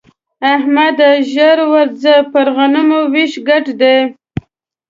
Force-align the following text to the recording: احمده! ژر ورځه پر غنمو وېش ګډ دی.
احمده! 0.53 1.09
ژر 1.31 1.57
ورځه 1.73 2.13
پر 2.31 2.47
غنمو 2.55 3.01
وېش 3.13 3.33
ګډ 3.47 3.65
دی. 3.79 3.97